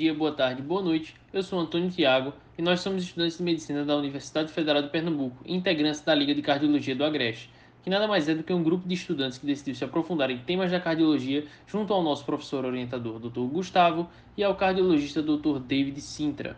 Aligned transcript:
dia, 0.00 0.14
boa 0.14 0.32
tarde, 0.32 0.62
boa 0.62 0.80
noite. 0.80 1.14
Eu 1.30 1.42
sou 1.42 1.60
Antônio 1.60 1.90
Tiago 1.90 2.32
e 2.56 2.62
nós 2.62 2.80
somos 2.80 3.02
estudantes 3.02 3.36
de 3.36 3.42
medicina 3.42 3.84
da 3.84 3.94
Universidade 3.94 4.50
Federal 4.50 4.80
de 4.80 4.88
Pernambuco 4.88 5.36
e 5.44 5.54
integrantes 5.54 6.00
da 6.00 6.14
Liga 6.14 6.34
de 6.34 6.40
Cardiologia 6.40 6.96
do 6.96 7.04
Agreste, 7.04 7.50
que 7.82 7.90
nada 7.90 8.08
mais 8.08 8.26
é 8.26 8.34
do 8.34 8.42
que 8.42 8.50
um 8.50 8.62
grupo 8.62 8.88
de 8.88 8.94
estudantes 8.94 9.36
que 9.36 9.44
decidiu 9.44 9.74
se 9.74 9.84
aprofundar 9.84 10.30
em 10.30 10.38
temas 10.38 10.70
da 10.70 10.80
cardiologia 10.80 11.44
junto 11.66 11.92
ao 11.92 12.02
nosso 12.02 12.24
professor 12.24 12.64
orientador, 12.64 13.18
Dr. 13.18 13.40
Gustavo, 13.40 14.08
e 14.38 14.42
ao 14.42 14.54
cardiologista 14.54 15.20
Dr. 15.20 15.58
David 15.58 16.00
Sintra. 16.00 16.56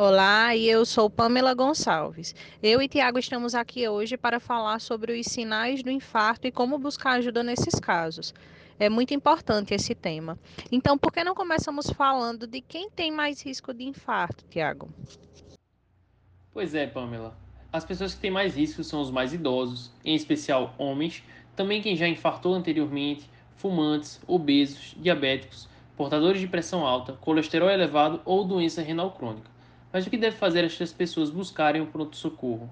Olá, 0.00 0.56
eu 0.56 0.86
sou 0.86 1.10
Pamela 1.10 1.52
Gonçalves. 1.52 2.34
Eu 2.62 2.80
e 2.80 2.88
Tiago 2.88 3.18
estamos 3.18 3.54
aqui 3.54 3.86
hoje 3.86 4.16
para 4.16 4.40
falar 4.40 4.80
sobre 4.80 5.20
os 5.20 5.26
sinais 5.26 5.82
do 5.82 5.90
infarto 5.90 6.46
e 6.46 6.50
como 6.50 6.78
buscar 6.78 7.18
ajuda 7.18 7.42
nesses 7.42 7.78
casos. 7.78 8.32
É 8.82 8.88
muito 8.88 9.14
importante 9.14 9.72
esse 9.72 9.94
tema. 9.94 10.36
Então, 10.72 10.98
por 10.98 11.12
que 11.12 11.22
não 11.22 11.36
começamos 11.36 11.88
falando 11.90 12.48
de 12.48 12.60
quem 12.60 12.90
tem 12.90 13.12
mais 13.12 13.40
risco 13.40 13.72
de 13.72 13.84
infarto, 13.84 14.44
Tiago? 14.50 14.92
Pois 16.52 16.74
é, 16.74 16.88
Pamela. 16.88 17.38
As 17.72 17.84
pessoas 17.84 18.12
que 18.12 18.20
têm 18.20 18.32
mais 18.32 18.56
risco 18.56 18.82
são 18.82 19.00
os 19.00 19.08
mais 19.08 19.32
idosos, 19.32 19.92
em 20.04 20.16
especial 20.16 20.74
homens, 20.76 21.22
também 21.54 21.80
quem 21.80 21.94
já 21.94 22.08
infartou 22.08 22.54
anteriormente, 22.54 23.30
fumantes, 23.54 24.20
obesos, 24.26 24.96
diabéticos, 24.96 25.68
portadores 25.96 26.40
de 26.40 26.48
pressão 26.48 26.84
alta, 26.84 27.12
colesterol 27.12 27.70
elevado 27.70 28.20
ou 28.24 28.44
doença 28.44 28.82
renal 28.82 29.12
crônica. 29.12 29.48
Mas 29.92 30.08
o 30.08 30.10
que 30.10 30.18
deve 30.18 30.36
fazer 30.36 30.64
estas 30.64 30.92
pessoas 30.92 31.30
buscarem 31.30 31.80
o 31.80 31.86
pronto-socorro? 31.86 32.68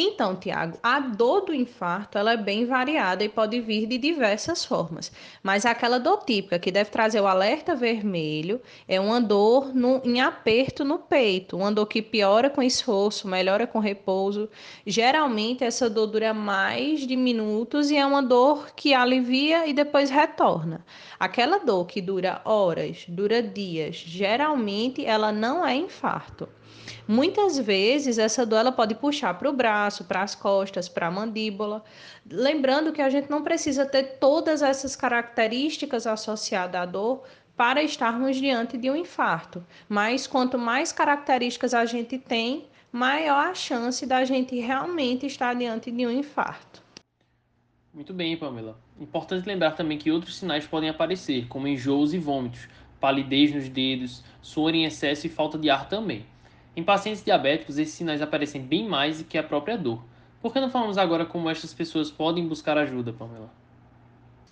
Então, 0.00 0.36
Tiago, 0.36 0.78
a 0.80 1.00
dor 1.00 1.40
do 1.40 1.54
infarto 1.54 2.18
ela 2.18 2.34
é 2.34 2.36
bem 2.36 2.64
variada 2.64 3.24
e 3.24 3.28
pode 3.28 3.60
vir 3.60 3.86
de 3.86 3.98
diversas 3.98 4.64
formas. 4.64 5.10
Mas 5.42 5.66
aquela 5.66 5.98
dor 5.98 6.24
típica 6.24 6.58
que 6.58 6.70
deve 6.70 6.90
trazer 6.90 7.20
o 7.20 7.26
alerta 7.26 7.74
vermelho 7.74 8.60
é 8.86 9.00
uma 9.00 9.20
dor 9.20 9.74
no, 9.74 10.00
em 10.04 10.20
aperto 10.20 10.84
no 10.84 10.98
peito, 10.98 11.56
uma 11.56 11.72
dor 11.72 11.86
que 11.86 12.00
piora 12.00 12.48
com 12.48 12.62
esforço, 12.62 13.26
melhora 13.26 13.66
com 13.66 13.80
repouso. 13.80 14.48
Geralmente 14.86 15.64
essa 15.64 15.90
dor 15.90 16.06
dura 16.06 16.32
mais 16.32 17.06
de 17.06 17.16
minutos 17.16 17.90
e 17.90 17.96
é 17.96 18.06
uma 18.06 18.22
dor 18.22 18.70
que 18.76 18.94
alivia 18.94 19.66
e 19.66 19.72
depois 19.72 20.10
retorna. 20.10 20.84
Aquela 21.18 21.58
dor 21.58 21.86
que 21.86 22.00
dura 22.00 22.40
horas, 22.44 23.04
dura 23.08 23.42
dias, 23.42 23.96
geralmente 23.96 25.04
ela 25.04 25.32
não 25.32 25.66
é 25.66 25.74
infarto. 25.74 26.48
Muitas 27.06 27.58
vezes 27.58 28.18
essa 28.18 28.44
dor 28.44 28.58
ela 28.58 28.72
pode 28.72 28.94
puxar 28.94 29.32
para 29.34 29.48
o 29.48 29.52
braço, 29.52 29.67
para 30.04 30.22
as 30.22 30.34
costas, 30.34 30.88
para 30.88 31.06
a 31.06 31.10
mandíbula. 31.10 31.84
Lembrando 32.30 32.92
que 32.92 33.02
a 33.02 33.10
gente 33.10 33.30
não 33.30 33.42
precisa 33.42 33.86
ter 33.86 34.18
todas 34.18 34.62
essas 34.62 34.96
características 34.96 36.06
associadas 36.06 36.80
à 36.80 36.86
dor 36.86 37.22
para 37.56 37.82
estarmos 37.82 38.36
diante 38.36 38.78
de 38.78 38.90
um 38.90 38.96
infarto. 38.96 39.64
Mas 39.88 40.26
quanto 40.26 40.58
mais 40.58 40.92
características 40.92 41.74
a 41.74 41.84
gente 41.84 42.16
tem, 42.18 42.66
maior 42.92 43.48
a 43.48 43.54
chance 43.54 44.06
da 44.06 44.24
gente 44.24 44.58
realmente 44.58 45.26
estar 45.26 45.54
diante 45.54 45.90
de 45.90 46.06
um 46.06 46.10
infarto. 46.10 46.82
Muito 47.92 48.14
bem, 48.14 48.36
Pamela. 48.36 48.78
Importante 49.00 49.46
lembrar 49.46 49.72
também 49.72 49.98
que 49.98 50.10
outros 50.10 50.36
sinais 50.36 50.66
podem 50.66 50.88
aparecer, 50.88 51.48
como 51.48 51.66
enjoos 51.66 52.14
e 52.14 52.18
vômitos, 52.18 52.68
palidez 53.00 53.52
nos 53.52 53.68
dedos, 53.68 54.22
suor 54.40 54.74
em 54.74 54.84
excesso 54.84 55.26
e 55.26 55.30
falta 55.30 55.58
de 55.58 55.68
ar 55.68 55.88
também. 55.88 56.24
Em 56.78 56.84
pacientes 56.84 57.24
diabéticos, 57.24 57.76
esses 57.76 57.92
sinais 57.92 58.22
aparecem 58.22 58.62
bem 58.62 58.88
mais 58.88 59.18
do 59.18 59.24
que 59.24 59.36
a 59.36 59.42
própria 59.42 59.76
dor. 59.76 60.00
Por 60.40 60.52
que 60.52 60.60
não 60.60 60.70
falamos 60.70 60.96
agora 60.96 61.26
como 61.26 61.50
estas 61.50 61.74
pessoas 61.74 62.08
podem 62.08 62.46
buscar 62.46 62.78
ajuda, 62.78 63.12
Pamela? 63.12 63.50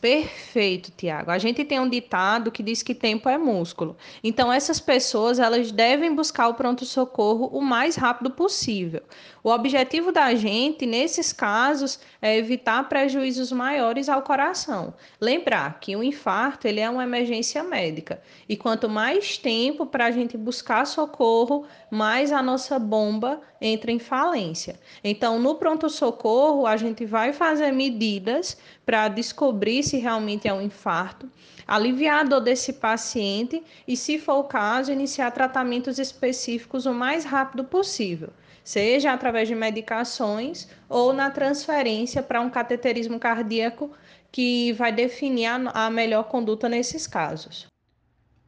Perfeito, 0.00 0.90
Tiago. 0.96 1.30
A 1.30 1.36
gente 1.36 1.62
tem 1.62 1.78
um 1.78 1.88
ditado 1.88 2.50
que 2.50 2.62
diz 2.62 2.82
que 2.82 2.94
tempo 2.94 3.28
é 3.28 3.36
músculo. 3.36 3.98
Então, 4.24 4.50
essas 4.50 4.80
pessoas 4.80 5.38
elas 5.38 5.70
devem 5.70 6.14
buscar 6.14 6.48
o 6.48 6.54
pronto-socorro 6.54 7.50
o 7.52 7.60
mais 7.60 7.96
rápido 7.96 8.30
possível. 8.30 9.02
O 9.44 9.50
objetivo 9.50 10.10
da 10.10 10.34
gente, 10.34 10.86
nesses 10.86 11.34
casos, 11.34 12.00
é 12.20 12.36
evitar 12.36 12.88
prejuízos 12.88 13.52
maiores 13.52 14.08
ao 14.08 14.22
coração. 14.22 14.94
Lembrar 15.20 15.78
que 15.80 15.94
o 15.94 16.02
infarto 16.02 16.66
ele 16.66 16.80
é 16.80 16.88
uma 16.88 17.04
emergência 17.04 17.62
médica. 17.62 18.22
E 18.48 18.56
quanto 18.56 18.88
mais 18.88 19.36
tempo 19.36 19.84
para 19.84 20.06
a 20.06 20.10
gente 20.10 20.36
buscar 20.36 20.86
socorro, 20.86 21.66
mais 21.90 22.32
a 22.32 22.42
nossa 22.42 22.78
bomba 22.78 23.40
entra 23.60 23.92
em 23.92 23.98
falência. 23.98 24.80
Então, 25.04 25.38
no 25.38 25.56
pronto-socorro, 25.56 26.66
a 26.66 26.76
gente 26.78 27.04
vai 27.04 27.32
fazer 27.32 27.70
medidas 27.72 28.56
para 28.86 29.08
descobrir 29.08 29.82
se 29.90 29.98
realmente 29.98 30.46
é 30.46 30.54
um 30.54 30.62
infarto, 30.62 31.28
aliviar 31.66 32.20
a 32.20 32.22
dor 32.22 32.40
desse 32.40 32.74
paciente 32.74 33.60
e, 33.86 33.96
se 33.96 34.18
for 34.18 34.34
o 34.34 34.44
caso, 34.44 34.92
iniciar 34.92 35.32
tratamentos 35.32 35.98
específicos 35.98 36.86
o 36.86 36.94
mais 36.94 37.24
rápido 37.24 37.64
possível, 37.64 38.30
seja 38.62 39.12
através 39.12 39.48
de 39.48 39.54
medicações 39.56 40.68
ou 40.88 41.12
na 41.12 41.28
transferência 41.28 42.22
para 42.22 42.40
um 42.40 42.48
cateterismo 42.48 43.18
cardíaco 43.18 43.90
que 44.30 44.72
vai 44.74 44.92
definir 44.92 45.46
a, 45.46 45.90
melhor 45.90 46.24
conduta 46.24 46.68
nesses 46.68 47.08
casos. 47.08 47.66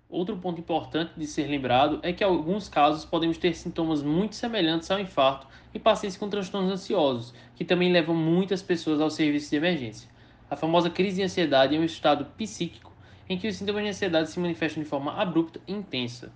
Outro 0.08 0.36
ponto 0.36 0.60
importante 0.60 1.12
de 1.16 1.26
ser 1.26 1.48
lembrado 1.48 1.98
é 2.04 2.12
que 2.12 2.22
em 2.22 2.26
alguns 2.26 2.68
casos 2.68 3.04
podemos 3.04 3.36
ter 3.36 3.56
sintomas 3.56 4.00
muito 4.00 4.36
semelhantes 4.36 4.90
ao 4.92 5.00
infarto 5.00 5.48
em 5.74 5.80
pacientes 5.80 6.16
com 6.16 6.28
transtornos 6.28 6.70
ansiosos, 6.70 7.34
que 7.56 7.64
também 7.64 7.90
levam 7.90 8.14
muitas 8.14 8.62
pessoas 8.62 9.00
ao 9.00 9.10
serviço 9.10 9.50
de 9.50 9.56
emergência. 9.56 10.11
A 10.52 10.56
famosa 10.56 10.90
crise 10.90 11.16
de 11.16 11.22
ansiedade 11.22 11.74
é 11.74 11.78
um 11.78 11.84
estado 11.84 12.26
psíquico 12.36 12.92
em 13.26 13.38
que 13.38 13.48
os 13.48 13.56
sintomas 13.56 13.84
de 13.84 13.88
ansiedade 13.88 14.28
se 14.28 14.38
manifestam 14.38 14.82
de 14.82 14.88
forma 14.90 15.14
abrupta 15.14 15.58
e 15.66 15.72
intensa. 15.72 16.30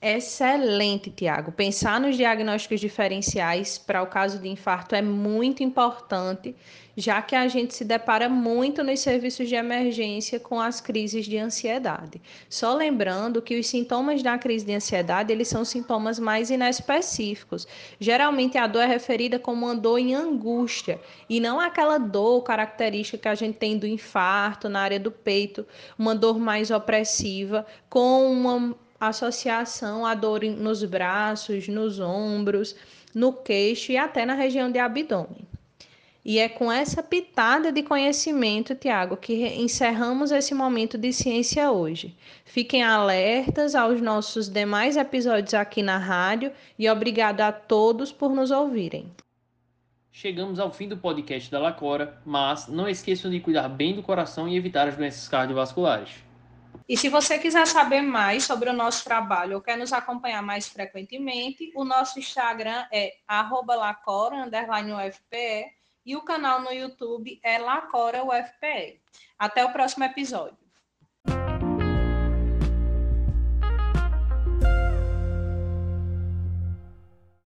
Excelente, 0.00 1.10
Tiago. 1.10 1.50
Pensar 1.50 1.98
nos 1.98 2.16
diagnósticos 2.16 2.80
diferenciais 2.80 3.78
para 3.78 4.02
o 4.02 4.06
caso 4.06 4.38
de 4.38 4.46
infarto 4.46 4.94
é 4.94 5.00
muito 5.00 5.62
importante, 5.62 6.54
já 6.94 7.22
que 7.22 7.34
a 7.34 7.48
gente 7.48 7.74
se 7.74 7.82
depara 7.82 8.28
muito 8.28 8.84
nos 8.84 9.00
serviços 9.00 9.48
de 9.48 9.54
emergência 9.54 10.38
com 10.38 10.60
as 10.60 10.82
crises 10.82 11.24
de 11.24 11.38
ansiedade. 11.38 12.20
Só 12.48 12.74
lembrando 12.74 13.40
que 13.40 13.58
os 13.58 13.66
sintomas 13.66 14.22
da 14.22 14.36
crise 14.36 14.66
de 14.66 14.74
ansiedade, 14.74 15.32
eles 15.32 15.48
são 15.48 15.64
sintomas 15.64 16.18
mais 16.18 16.50
inespecíficos. 16.50 17.66
Geralmente 17.98 18.58
a 18.58 18.66
dor 18.66 18.82
é 18.82 18.86
referida 18.86 19.38
como 19.38 19.64
uma 19.64 19.74
dor 19.74 19.98
em 19.98 20.14
angústia 20.14 21.00
e 21.28 21.40
não 21.40 21.58
aquela 21.58 21.96
dor 21.96 22.42
característica 22.42 23.18
que 23.18 23.28
a 23.28 23.34
gente 23.34 23.56
tem 23.56 23.78
do 23.78 23.86
infarto 23.86 24.68
na 24.68 24.82
área 24.82 25.00
do 25.00 25.10
peito, 25.10 25.66
uma 25.98 26.14
dor 26.14 26.38
mais 26.38 26.70
opressiva 26.70 27.66
com 27.88 28.30
uma 28.30 28.76
associação 29.00 30.04
à 30.04 30.14
dor 30.14 30.42
nos 30.42 30.84
braços, 30.84 31.68
nos 31.68 32.00
ombros, 32.00 32.76
no 33.14 33.32
queixo 33.32 33.92
e 33.92 33.96
até 33.96 34.26
na 34.26 34.34
região 34.34 34.70
de 34.70 34.78
abdômen. 34.78 35.46
E 36.28 36.40
é 36.40 36.48
com 36.48 36.72
essa 36.72 37.04
pitada 37.04 37.70
de 37.70 37.84
conhecimento, 37.84 38.74
Tiago, 38.74 39.16
que 39.16 39.46
encerramos 39.46 40.32
esse 40.32 40.52
momento 40.54 40.98
de 40.98 41.12
ciência 41.12 41.70
hoje. 41.70 42.16
Fiquem 42.44 42.82
alertas 42.82 43.76
aos 43.76 44.00
nossos 44.00 44.48
demais 44.48 44.96
episódios 44.96 45.54
aqui 45.54 45.84
na 45.84 45.98
rádio 45.98 46.50
e 46.76 46.90
obrigado 46.90 47.42
a 47.42 47.52
todos 47.52 48.10
por 48.10 48.34
nos 48.34 48.50
ouvirem. 48.50 49.08
Chegamos 50.10 50.58
ao 50.58 50.72
fim 50.72 50.88
do 50.88 50.96
podcast 50.96 51.48
da 51.48 51.60
Lacora, 51.60 52.20
mas 52.24 52.66
não 52.66 52.88
esqueçam 52.88 53.30
de 53.30 53.38
cuidar 53.38 53.68
bem 53.68 53.94
do 53.94 54.02
coração 54.02 54.48
e 54.48 54.56
evitar 54.56 54.88
as 54.88 54.96
doenças 54.96 55.28
cardiovasculares. 55.28 56.25
E 56.88 56.96
se 56.96 57.08
você 57.08 57.38
quiser 57.38 57.66
saber 57.66 58.00
mais 58.00 58.44
sobre 58.44 58.70
o 58.70 58.72
nosso 58.72 59.02
trabalho 59.02 59.56
ou 59.56 59.62
quer 59.62 59.76
nos 59.76 59.92
acompanhar 59.92 60.42
mais 60.42 60.68
frequentemente, 60.68 61.72
o 61.74 61.84
nosso 61.84 62.18
Instagram 62.18 62.86
é 62.92 63.16
lacora, 63.74 64.46
UFPE, 64.46 65.74
e 66.04 66.14
o 66.14 66.22
canal 66.22 66.60
no 66.62 66.72
YouTube 66.72 67.40
é 67.42 67.58
Lacora 67.58 68.22
UFPE. 68.24 69.00
Até 69.36 69.64
o 69.64 69.72
próximo 69.72 70.04
episódio. 70.04 70.65